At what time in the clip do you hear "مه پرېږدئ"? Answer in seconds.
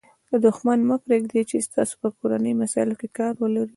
0.89-1.41